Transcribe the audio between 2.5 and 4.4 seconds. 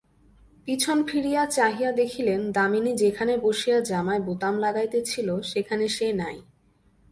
দামিনী যেখানে বসিয়া জামায়